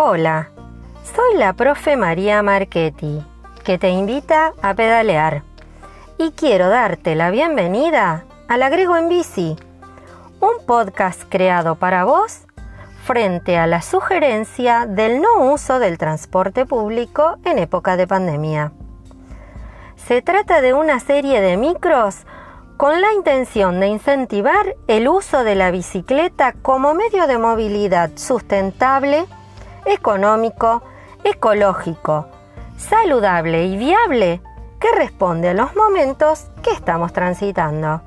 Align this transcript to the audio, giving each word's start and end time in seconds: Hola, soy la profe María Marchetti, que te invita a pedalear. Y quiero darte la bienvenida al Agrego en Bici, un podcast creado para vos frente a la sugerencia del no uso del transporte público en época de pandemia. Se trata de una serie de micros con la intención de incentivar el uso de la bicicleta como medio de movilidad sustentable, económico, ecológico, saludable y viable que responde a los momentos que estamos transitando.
Hola, 0.00 0.50
soy 1.02 1.36
la 1.38 1.54
profe 1.54 1.96
María 1.96 2.40
Marchetti, 2.40 3.20
que 3.64 3.78
te 3.78 3.88
invita 3.88 4.52
a 4.62 4.74
pedalear. 4.74 5.42
Y 6.18 6.30
quiero 6.30 6.68
darte 6.68 7.16
la 7.16 7.32
bienvenida 7.32 8.24
al 8.46 8.62
Agrego 8.62 8.96
en 8.96 9.08
Bici, 9.08 9.56
un 10.38 10.64
podcast 10.66 11.24
creado 11.28 11.74
para 11.74 12.04
vos 12.04 12.42
frente 13.06 13.58
a 13.58 13.66
la 13.66 13.82
sugerencia 13.82 14.86
del 14.86 15.20
no 15.20 15.52
uso 15.52 15.80
del 15.80 15.98
transporte 15.98 16.64
público 16.64 17.38
en 17.44 17.58
época 17.58 17.96
de 17.96 18.06
pandemia. 18.06 18.70
Se 19.96 20.22
trata 20.22 20.60
de 20.60 20.74
una 20.74 21.00
serie 21.00 21.40
de 21.40 21.56
micros 21.56 22.24
con 22.76 23.00
la 23.00 23.14
intención 23.14 23.80
de 23.80 23.88
incentivar 23.88 24.76
el 24.86 25.08
uso 25.08 25.42
de 25.42 25.56
la 25.56 25.72
bicicleta 25.72 26.52
como 26.52 26.94
medio 26.94 27.26
de 27.26 27.38
movilidad 27.38 28.12
sustentable, 28.14 29.26
económico, 29.84 30.82
ecológico, 31.24 32.28
saludable 32.76 33.66
y 33.66 33.76
viable 33.76 34.40
que 34.80 34.92
responde 34.92 35.48
a 35.48 35.54
los 35.54 35.74
momentos 35.74 36.46
que 36.62 36.70
estamos 36.70 37.12
transitando. 37.12 38.02